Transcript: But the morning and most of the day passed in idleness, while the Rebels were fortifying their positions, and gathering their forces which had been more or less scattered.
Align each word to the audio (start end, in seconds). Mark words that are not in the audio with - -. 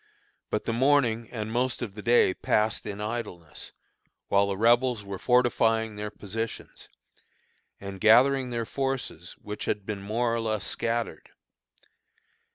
But 0.49 0.65
the 0.65 0.73
morning 0.73 1.29
and 1.29 1.51
most 1.51 1.83
of 1.83 1.93
the 1.93 2.01
day 2.01 2.33
passed 2.33 2.87
in 2.87 2.99
idleness, 2.99 3.71
while 4.29 4.47
the 4.47 4.57
Rebels 4.57 5.03
were 5.03 5.19
fortifying 5.19 5.95
their 5.95 6.09
positions, 6.09 6.89
and 7.79 8.01
gathering 8.01 8.49
their 8.49 8.65
forces 8.65 9.33
which 9.43 9.65
had 9.65 9.85
been 9.85 10.01
more 10.01 10.33
or 10.33 10.39
less 10.39 10.65
scattered. 10.65 11.29